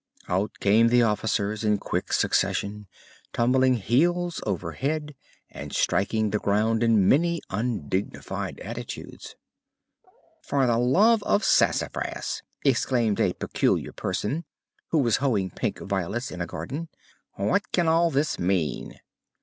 Out 0.27 0.53
came 0.59 0.87
the 0.87 1.03
officers, 1.03 1.63
in 1.63 1.77
quick 1.77 2.11
succession, 2.11 2.87
tumbling 3.33 3.75
heels 3.75 4.41
over 4.47 4.71
head 4.71 5.13
and 5.51 5.71
striking 5.75 6.31
the 6.31 6.39
ground 6.39 6.81
in 6.81 7.07
many 7.07 7.39
undignified 7.51 8.59
attitudes. 8.61 9.35
"For 10.41 10.65
the 10.65 10.79
love 10.79 11.21
of 11.21 11.43
sassafras!" 11.43 12.41
exclaimed 12.65 13.19
a 13.19 13.33
Peculiar 13.33 13.93
Person 13.93 14.45
who 14.87 14.97
was 14.97 15.17
hoeing 15.17 15.51
pink 15.51 15.77
violets 15.77 16.31
in 16.31 16.41
a 16.41 16.47
garden. 16.47 16.89
"What 17.33 17.71
can 17.71 17.87
all 17.87 18.09
this 18.09 18.39
mean?" 18.39 18.99